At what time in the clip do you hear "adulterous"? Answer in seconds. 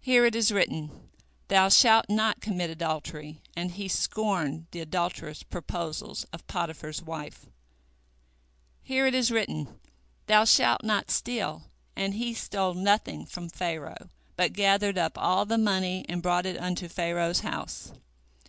4.80-5.44